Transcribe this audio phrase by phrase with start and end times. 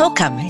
[0.00, 0.49] Welcome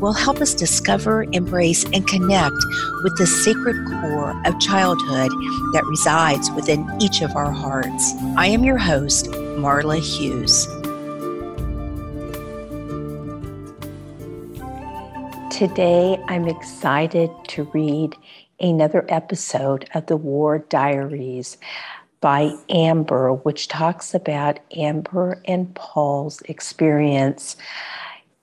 [0.00, 2.56] will help us discover, embrace, and connect
[3.02, 5.30] with the sacred core of childhood
[5.72, 8.12] that resides within each of our hearts.
[8.36, 10.66] I am your host, Marla Hughes.
[15.50, 18.14] Today, I'm excited to read
[18.60, 21.56] another episode of the War Diaries
[22.20, 27.56] by Amber, which talks about Amber and Paul's experience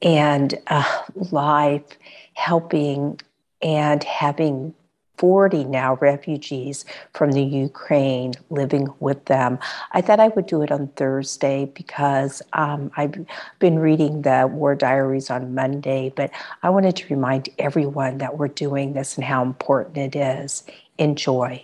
[0.04, 1.98] and uh, life
[2.34, 3.20] helping
[3.62, 4.74] and having
[5.18, 6.84] 40 now refugees
[7.14, 9.58] from the Ukraine living with them.
[9.94, 13.16] I thought I would do it on Thursday because um, I've
[13.60, 18.50] been reading the War Diaries on Monday, but I wanted to remind everyone that we're
[18.50, 20.64] doing this and how important it is.
[20.98, 21.64] Enjoy.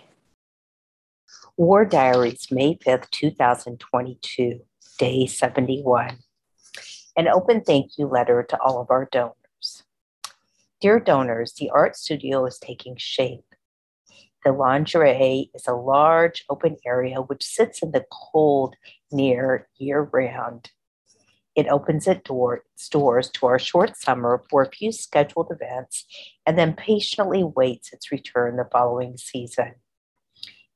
[1.56, 4.60] War Diaries, May 5th, 2022,
[4.98, 6.16] day 71.
[7.20, 9.82] An open thank you letter to all of our donors.
[10.80, 13.44] Dear donors, the art studio is taking shape.
[14.42, 18.74] The orangerie is a large open area which sits in the cold
[19.12, 20.70] near year round.
[21.54, 26.06] It opens its door, doors to our short summer for a few scheduled events
[26.46, 29.74] and then patiently waits its return the following season.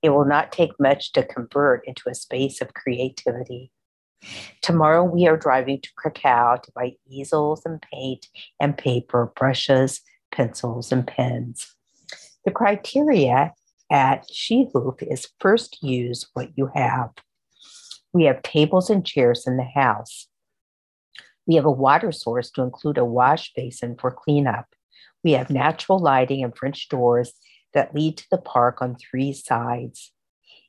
[0.03, 3.71] It will not take much to convert into a space of creativity.
[4.63, 8.29] Tomorrow we are driving to Krakow to buy easels and paint
[8.61, 10.01] and paper, brushes,
[10.33, 11.75] pencils, and pens.
[12.45, 13.53] The criteria
[13.91, 17.11] at Skihus is first use what you have.
[18.13, 20.29] We have tables and chairs in the house.
[21.47, 24.67] We have a water source to include a wash basin for cleanup.
[25.23, 27.33] We have natural lighting and French doors
[27.73, 30.13] that lead to the park on three sides.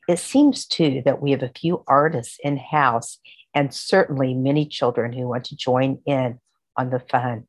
[0.07, 3.19] It seems too that we have a few artists in house
[3.55, 6.39] and certainly many children who want to join in
[6.77, 7.47] on the fun.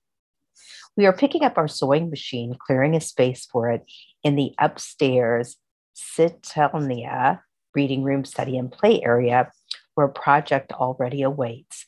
[0.97, 3.85] We are picking up our sewing machine, clearing a space for it
[4.23, 5.57] in the upstairs
[5.97, 7.41] Czytelnia
[7.75, 9.51] reading room, study, and play area
[9.95, 11.87] where a project already awaits.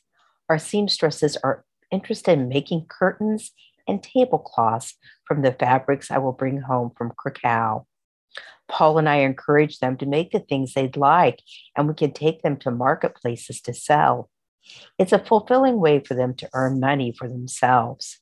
[0.49, 3.51] Our seamstresses are interested in making curtains
[3.87, 7.85] and tablecloths from the fabrics I will bring home from Krakow.
[8.67, 11.41] Paul and I encourage them to make the things they'd like,
[11.75, 14.29] and we can take them to marketplaces to sell.
[14.97, 18.19] It's a fulfilling way for them to earn money for themselves.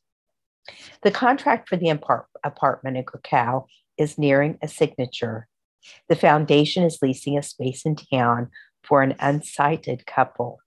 [1.04, 1.90] The contract for the
[2.44, 3.66] apartment in Krakow
[3.98, 5.48] is nearing a signature.
[6.10, 8.50] The foundation is leasing a space in town
[8.84, 10.60] for an unsighted couple.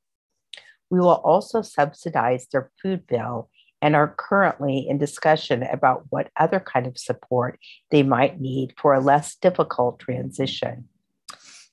[0.91, 3.51] We will also subsidize their food bill
[3.83, 7.59] and are currently in discussion about what other kind of support
[7.91, 10.89] they might need for a less difficult transition.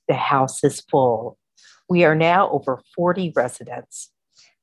[0.08, 1.38] The house is full.
[1.88, 4.10] We are now over 40 residents.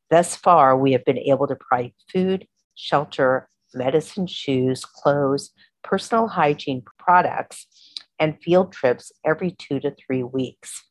[0.10, 5.52] Thus far, we have been able to provide food, shelter, medicine, shoes, clothes,
[5.84, 7.68] personal hygiene products,
[8.20, 10.84] and field trips every two to three weeks.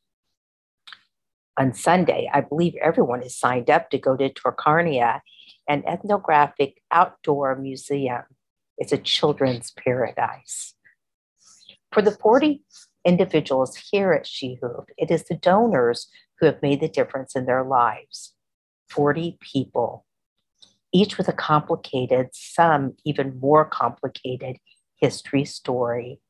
[1.57, 5.21] On Sunday, I believe everyone is signed up to go to Tokarnia
[5.69, 8.23] an ethnographic outdoor museum.
[8.77, 10.75] It's a children's paradise.
[11.93, 12.63] For the 40
[13.05, 16.09] individuals here at Skihus, it is the donors
[16.39, 18.35] who have made the difference in their lives.
[18.91, 20.05] 40 people,
[20.93, 24.57] each with a complicated, some even more complicated
[24.97, 26.21] history story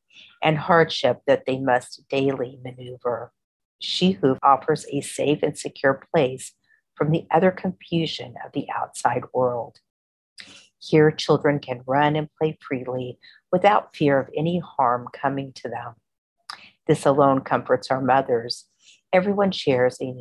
[0.42, 3.32] and hardship that they must daily maneuver.
[3.82, 6.52] Skihus offers a safe and secure place
[6.94, 9.78] from the other confusion of the outside world.
[10.78, 13.18] Here, children can run and play freely
[13.50, 15.94] without fear of any harm coming to them.
[16.86, 18.66] This alone comforts our mothers.
[19.12, 20.14] Everyone shares a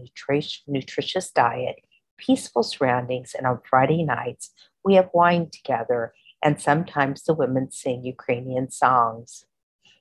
[0.67, 1.75] nutritious diet,
[2.17, 4.51] peaceful surroundings, and on Friday nights,
[4.85, 9.45] we have wine together, and sometimes the women sing Ukrainian songs.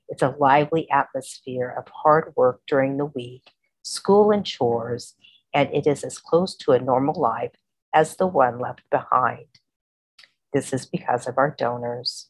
[0.08, 3.50] It's a lively atmosphere of hard work during the week,
[3.82, 5.14] school and chores,
[5.54, 7.52] and it is as close to a normal life
[7.94, 9.46] as the one left behind.
[10.52, 12.28] This is because of our donors.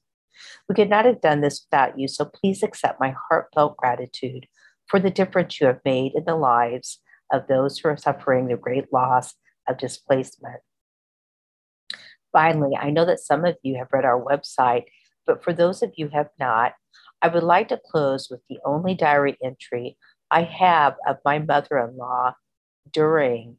[0.69, 4.47] We could not have done this without you, so please accept my heartfelt gratitude
[4.87, 6.99] for the difference you have made in the lives
[7.33, 9.35] of those who are suffering the great loss
[9.69, 10.61] of displacement.
[12.33, 14.85] Finally, I know that some of you have read our website,
[15.27, 16.73] but for those of you who have not,
[17.21, 19.97] I would like to close with the only diary entry
[20.31, 22.35] I have of my mother in law
[22.91, 23.57] during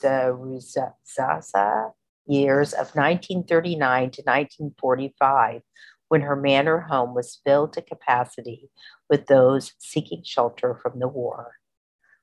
[0.00, 1.92] the Ruzasa
[2.26, 5.62] years of 1939 to 1945,
[6.08, 8.70] when her manor home was filled to capacity
[9.10, 11.54] with those seeking shelter from the war.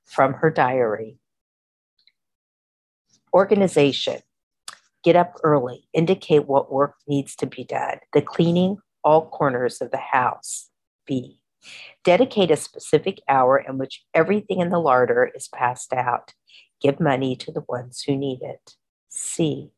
[0.04, 1.18] From her diary
[3.32, 4.20] Organization
[5.04, 9.90] Get up early, indicate what work needs to be done, the cleaning all corners of
[9.90, 10.70] the house.
[11.06, 11.40] B.
[12.04, 16.34] Dedicate a specific hour in which everything in the larder is passed out.
[16.80, 18.74] Give money to the ones who need it.
[19.08, 19.70] C.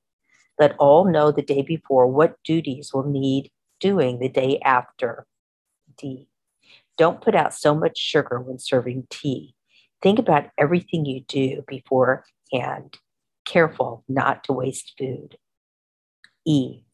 [0.58, 3.50] Let all know the day before what duties will need
[3.80, 5.26] doing the day after.
[5.98, 6.28] D.
[6.96, 9.54] Don't put out so much sugar when serving tea.
[10.02, 12.98] Think about everything you do beforehand.
[13.44, 15.36] Careful not to waste food.
[16.46, 16.85] E.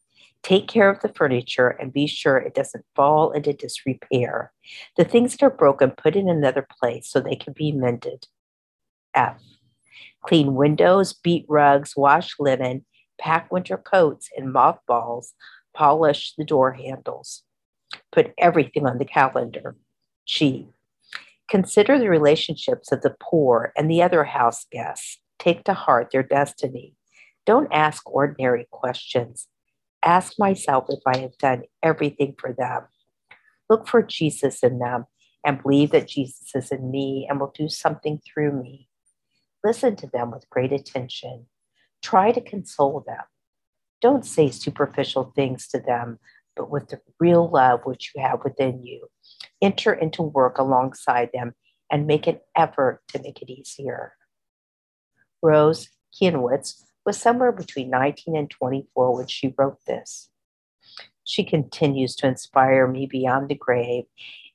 [0.43, 4.53] Take care of the furniture and be sure it doesn't fall into disrepair.
[4.97, 8.27] The things that are broken, put in another place so they can be mended.
[9.15, 9.41] F.
[10.23, 12.85] Clean windows, beat rugs, wash linen,
[13.21, 15.35] pack winter coats in mothballs,
[15.75, 17.43] polish the door handles.
[18.11, 19.77] Put everything on the calendar.
[20.27, 20.69] G.
[21.49, 25.21] Consider the relationships of the poor and the other house guests.
[25.39, 26.95] Take to heart their destiny.
[27.45, 29.49] Don't ask ordinary questions
[30.05, 32.83] ask myself if I have done everything for them.
[33.69, 35.07] Look for Jesus in them
[35.45, 38.89] and believe that Jesus is in me and will do something through me.
[39.65, 41.47] Listen to them with great attention.
[42.03, 43.25] Try to console them.
[44.01, 46.19] Don't say superficial things to them,
[46.57, 49.07] but with the real love which you have within you.
[49.61, 51.55] Enter into work alongside them
[51.91, 54.15] and make an effort to make it easier.
[55.41, 60.29] Rose Kienwitz was somewhere between 19 and 24 when she wrote this.
[61.25, 64.05] She continues to inspire me beyond the grave,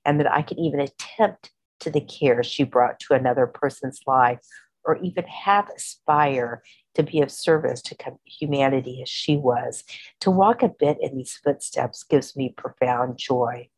[0.06, 4.40] and that I can even attempt to the care she brought to another person's life,
[4.84, 6.64] or even half aspire
[6.96, 7.96] to be of service to
[8.26, 9.84] humanity as she was.
[10.22, 13.70] To walk a bit in these footsteps gives me profound joy.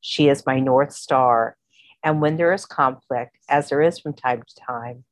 [0.00, 1.56] She is my North Star,
[2.02, 5.04] and when there is conflict, as there is from time to time,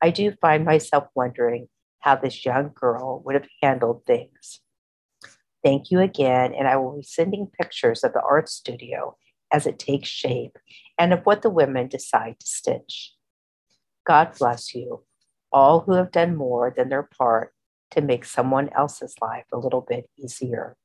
[0.00, 1.68] I do find myself wondering
[2.02, 4.60] how this young girl would have handled things.
[5.64, 9.16] Thank you again, and I will be sending pictures of the art studio
[9.52, 10.58] as it takes shape
[10.98, 13.14] and of what the women decide to stitch.
[14.04, 15.04] God bless you,
[15.52, 17.54] all who have done more than their part
[17.92, 20.76] to make someone else's life a little bit easier.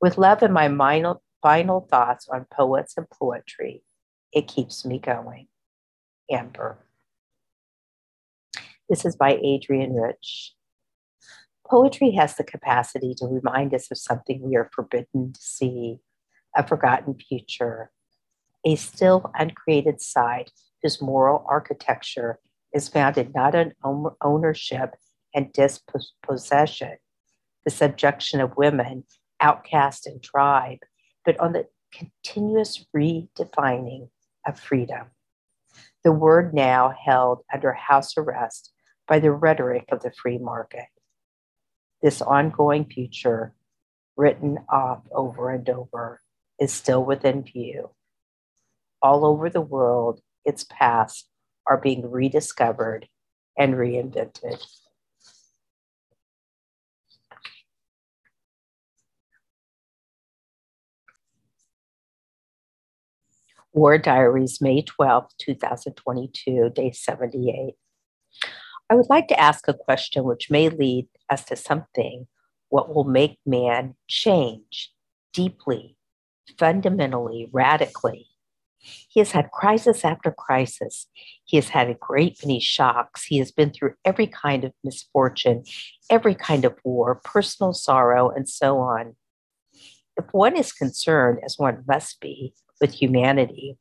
[0.00, 3.82] With love in my final, final thoughts on poets and poetry,
[4.32, 5.48] it keeps me going.
[6.30, 6.78] Amber.
[8.88, 10.54] This is by Adrienne Rich.
[11.68, 15.98] Poetry has the capacity to remind us of something we are forbidden to see,
[16.56, 17.90] a forgotten future,
[18.64, 20.50] a still uncreated side
[20.82, 22.38] whose moral architecture
[22.72, 23.74] is founded not on
[24.22, 24.94] ownership
[25.34, 26.96] and dispossession,
[27.66, 29.04] the subjection of women,
[29.38, 30.78] outcast and tribe,
[31.26, 34.08] but on the continuous redefining
[34.46, 35.08] of freedom.
[36.04, 38.72] The word now held under house arrest
[39.08, 40.86] by the rhetoric of the free market.
[42.02, 43.54] This ongoing future,
[44.16, 46.20] written off over and over,
[46.60, 47.90] is still within view.
[49.00, 51.28] All over the world, its past
[51.66, 53.08] are being rediscovered
[53.56, 54.64] and reinvented.
[63.72, 67.74] War Diaries, May 12, 2022, day 78.
[68.90, 72.26] I would like to ask a question which may lead us to something
[72.70, 74.92] what will make man change
[75.32, 75.96] deeply,
[76.58, 78.26] fundamentally, radically.
[78.80, 81.06] He has had crisis after crisis.
[81.44, 83.24] He has had a great many shocks.
[83.24, 85.64] He has been through every kind of misfortune,
[86.08, 89.16] every kind of war, personal sorrow, and so on.
[90.16, 93.76] If one is concerned, as one must be, with humanity,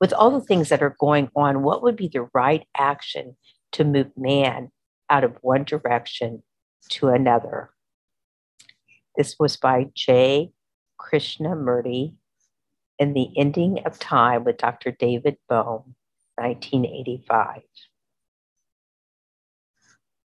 [0.00, 3.36] with all the things that are going on, what would be the right action
[3.72, 4.70] to move man
[5.10, 6.42] out of one direction
[6.88, 7.70] to another.
[9.16, 10.52] This was by J.
[11.00, 12.14] Krishnamurti
[12.98, 14.92] in The Ending of Time with Dr.
[14.92, 15.94] David Bohm,
[16.36, 17.62] 1985.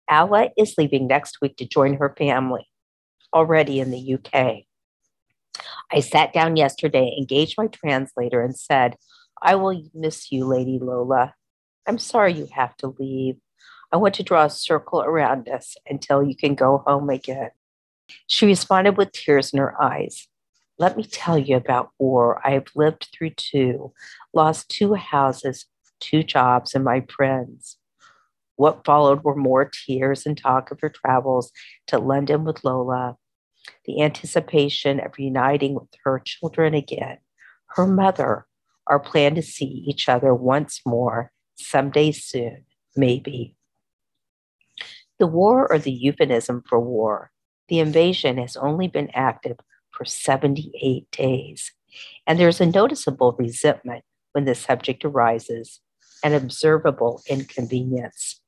[0.08, 2.68] Alla is leaving next week to join her family,
[3.34, 4.64] already in the UK.
[5.90, 8.96] I sat down yesterday, engaged my translator, and said,
[9.42, 11.34] I will miss you, Lady Lola.
[11.86, 13.36] I'm sorry you have to leave.
[13.92, 17.50] I want to draw a circle around us until you can go home again.
[18.26, 20.26] She responded with tears in her eyes.
[20.78, 22.40] Let me tell you about war.
[22.44, 23.92] I have lived through two,
[24.34, 25.66] lost two houses,
[26.00, 27.78] two jobs, and my friends.
[28.56, 31.52] What followed were more tears and talk of her travels
[31.86, 33.16] to London with Lola,
[33.84, 37.18] the anticipation of reuniting with her children again,
[37.76, 38.46] her mother,
[38.86, 42.64] our plan to see each other once more someday soon,
[42.96, 43.54] maybe.
[45.18, 47.30] The war, or the euphemism for war,
[47.68, 49.56] the invasion has only been active
[49.90, 51.72] for 78 days,
[52.26, 55.80] and there's a noticeable resentment when the subject arises,
[56.22, 58.40] an observable inconvenience.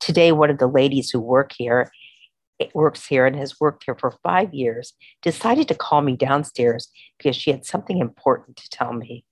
[0.00, 1.90] Today, one of the ladies who work here
[2.60, 4.92] eh, works here and has worked here for five years
[5.22, 9.24] decided to call me downstairs because she had something important to tell me.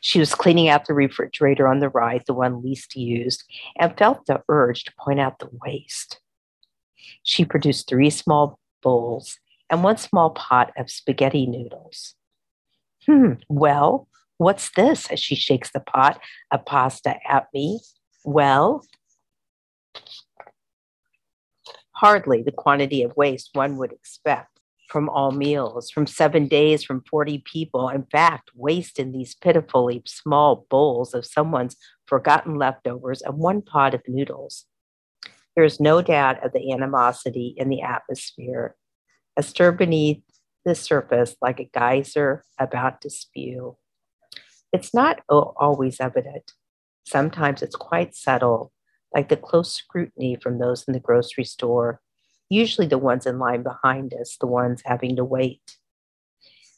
[0.00, 3.44] She was cleaning out the refrigerator on the right, the one least used,
[3.78, 6.20] and felt the urge to point out the waste.
[7.22, 9.38] She produced three small bowls
[9.70, 12.14] and one small pot of spaghetti noodles.
[13.06, 14.08] Hmm, well,
[14.38, 15.10] what's this?
[15.10, 16.20] As she shakes the pot
[16.50, 17.80] of pasta at me.
[18.24, 18.84] Well,
[21.92, 24.57] hardly the quantity of waste one would expect
[24.88, 27.88] from all meals, from seven days, from 40 people.
[27.88, 31.76] In fact, waste in these pitifully small bowls of someone's
[32.06, 34.64] forgotten leftovers and one pot of noodles.
[35.54, 38.76] There is no doubt of the animosity in the atmosphere,
[39.36, 40.22] a stir beneath
[40.64, 43.76] the surface like a geyser about to spew.
[44.72, 46.52] It's not always evident.
[47.04, 48.72] Sometimes it's quite subtle,
[49.14, 52.00] like the close scrutiny from those in the grocery store,
[52.48, 55.76] usually the ones in line behind us, the ones having to wait.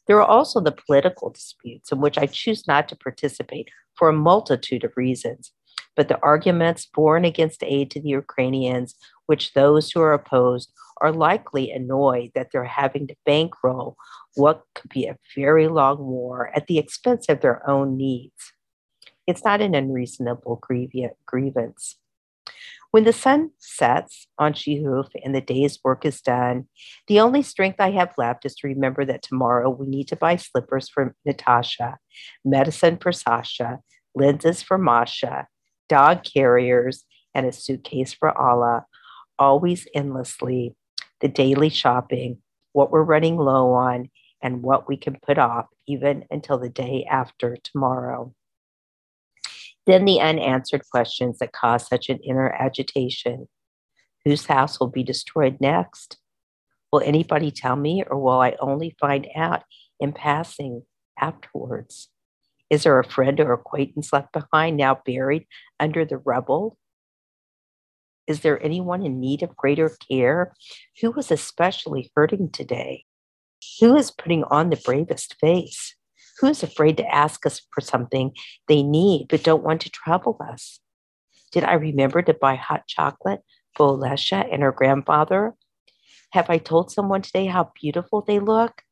[0.06, 4.12] There are also the political disputes in which I choose not to participate for a
[4.12, 5.52] multitude of reasons,
[5.94, 8.94] but the arguments for and against aid to the Ukrainians,
[9.26, 13.96] which those who are opposed are likely annoyed that they're having to bankroll
[14.34, 18.52] what could be a very long war at the expense of their own needs.
[19.26, 20.60] It's not an unreasonable
[21.26, 21.96] grievance.
[22.90, 26.66] When the sun sets on Shehuv and the day's work is done,
[27.06, 30.34] the only strength I have left is to remember that tomorrow we need to buy
[30.36, 31.98] slippers for Natasha,
[32.44, 33.78] medicine for Sasha,
[34.16, 35.46] lenses for Masha,
[35.88, 38.86] dog carriers, and a suitcase for Alla,
[39.38, 40.74] always endlessly,
[41.20, 42.38] the daily shopping,
[42.72, 44.10] what we're running low on,
[44.42, 48.34] and what we can put off even until the day after tomorrow.
[49.86, 53.48] Then the unanswered questions that cause such an inner agitation.
[54.24, 56.18] Whose house will be destroyed next?
[56.92, 59.62] Will anybody tell me, or will I only find out
[59.98, 60.82] in passing
[61.18, 62.08] afterwards?
[62.68, 65.46] Is there a friend or acquaintance left behind, now buried
[65.78, 66.76] under the rubble?
[68.26, 70.54] Is there anyone in need of greater care?
[71.00, 73.04] Who was especially hurting today?
[73.80, 75.96] Who is putting on the bravest face?
[76.40, 78.32] Who is afraid to ask us for something
[78.66, 80.80] they need but don't want to trouble us?
[81.52, 83.40] Did I remember to buy hot chocolate
[83.76, 85.54] for Olesha and her grandfather?
[86.32, 88.82] Have I told someone today how beautiful they look?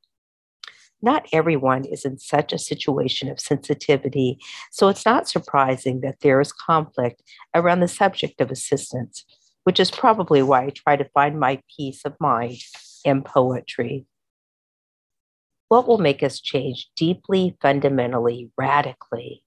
[1.01, 4.39] Not everyone is in such a situation of sensitivity,
[4.73, 7.23] so it's not surprising that there is conflict
[7.55, 9.25] around the subject of assistance,
[9.63, 12.59] which is probably why I try to find my peace of mind
[13.05, 14.07] in poetry.
[15.69, 19.43] What will make us change deeply, fundamentally, radically?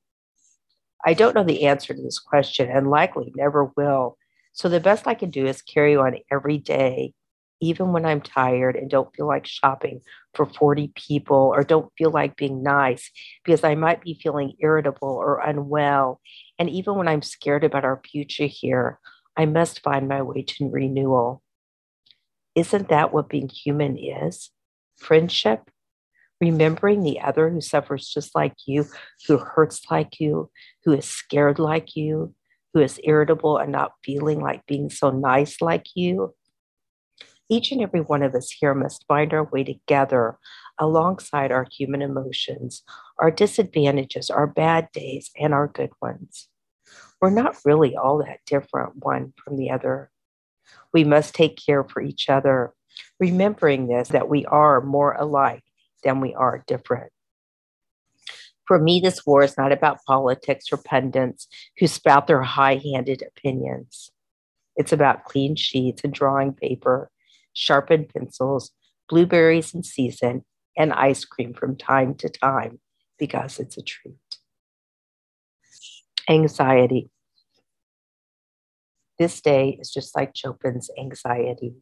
[1.04, 4.18] I don't know the answer to this question and likely never will.
[4.54, 7.14] So the best I can do is carry on every day,
[7.60, 10.02] even when I'm tired and don't feel like shopping
[10.36, 13.10] for 40 people or don't feel like being nice
[13.44, 16.22] because I might be feeling irritable or unwell.
[16.60, 19.00] And even when I'm scared about our future here,
[19.36, 21.42] I must find my way to renewal.
[22.54, 24.52] Isn't that what being human is?
[24.98, 25.72] Friendship,
[26.42, 28.86] remembering the other who suffers just like you,
[29.28, 30.50] who hurts like you,
[30.84, 32.34] who is scared like you,
[32.74, 36.34] who is irritable and not feeling like being so nice like you.
[37.48, 40.38] Each and every one of us here must find our way together
[40.80, 42.82] alongside our human emotions,
[43.20, 46.48] our disadvantages, our bad days, and our good ones.
[47.22, 50.10] We're not really all that different one from the other.
[50.94, 52.74] We must take care for each other,
[53.20, 55.64] remembering this that we are more alike
[56.04, 57.12] than we are different.
[58.68, 63.22] For me, this war is not about politics or pundits who spout their high handed
[63.22, 64.12] opinions.
[64.76, 67.12] It's about clean sheets and drawing paper,
[67.54, 68.72] sharpened pencils,
[69.10, 70.46] blueberries in season,
[70.78, 72.80] and ice cream from time to time
[73.20, 74.16] because it's a treat.
[76.30, 77.10] Anxiety.
[79.20, 81.76] This day is just like Chopin's anxiety.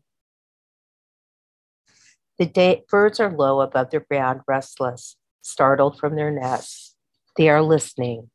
[2.40, 6.96] The day, birds are low above the ground, restless, startled from their nests.
[7.36, 8.30] They are listening.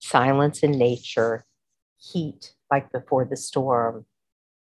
[0.00, 1.44] Silence in nature,
[1.98, 4.06] heat like before the storm.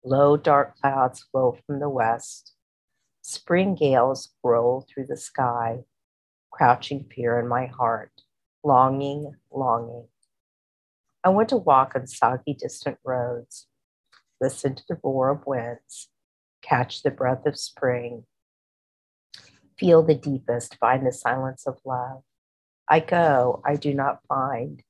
[0.05, 2.55] Low dark clouds flow from the west.
[3.23, 5.81] Spring gales roll through the sky,
[6.53, 8.13] crouching fear in my heart,
[8.63, 10.07] longing, longing.
[11.25, 13.67] I want to walk on soggy, distant roads,
[14.41, 16.09] listen to the roar of winds,
[16.63, 18.27] catch the breath of spring,
[19.81, 22.23] feel the deepest, find the silence of love.
[22.89, 24.83] I go, I do not find,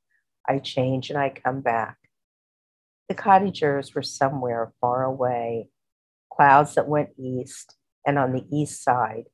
[0.49, 1.97] I change and I come back.
[3.09, 5.68] The cottagers were somewhere far away,
[6.32, 9.25] clouds that went east, and on the east side,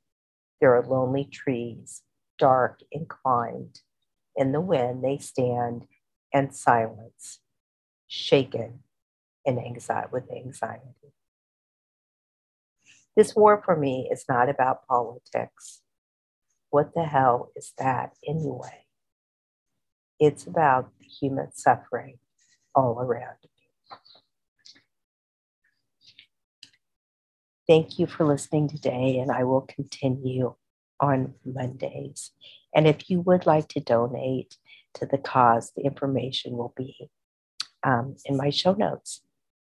[0.60, 2.02] there are lonely trees,
[2.38, 3.80] dark, inclined.
[4.36, 5.86] In the wind, they stand
[6.34, 7.40] and silence,
[8.06, 8.80] shaken
[9.46, 11.15] in anxiety, with anxiety.
[13.16, 15.80] This war for me is not about politics.
[16.70, 18.84] What the hell is that anyway?
[20.20, 22.18] It's about the human suffering
[22.74, 23.50] all around me.
[27.66, 30.54] Thank you for listening today, and I will continue
[31.00, 32.32] on Mondays.
[32.74, 34.56] And if you would like to donate
[34.94, 37.10] to the cause, the information will be
[37.82, 39.22] um, in my show notes.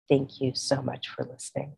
[0.08, 1.76] Thank you so much for listening.